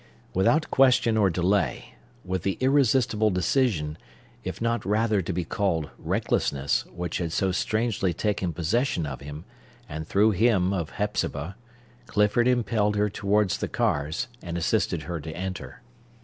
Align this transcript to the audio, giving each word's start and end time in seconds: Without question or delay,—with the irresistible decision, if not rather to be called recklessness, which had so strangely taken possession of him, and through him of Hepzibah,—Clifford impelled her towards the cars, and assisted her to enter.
Without 0.33 0.71
question 0.71 1.15
or 1.15 1.29
delay,—with 1.29 2.41
the 2.41 2.57
irresistible 2.59 3.29
decision, 3.29 3.99
if 4.43 4.59
not 4.59 4.83
rather 4.83 5.21
to 5.21 5.31
be 5.31 5.45
called 5.45 5.91
recklessness, 5.99 6.87
which 6.87 7.19
had 7.19 7.31
so 7.31 7.51
strangely 7.51 8.11
taken 8.11 8.51
possession 8.51 9.05
of 9.05 9.21
him, 9.21 9.45
and 9.87 10.07
through 10.07 10.31
him 10.31 10.73
of 10.73 10.89
Hepzibah,—Clifford 10.89 12.47
impelled 12.47 12.95
her 12.95 13.11
towards 13.11 13.59
the 13.59 13.67
cars, 13.69 14.27
and 14.41 14.57
assisted 14.57 15.03
her 15.03 15.21
to 15.21 15.29
enter. 15.37 15.83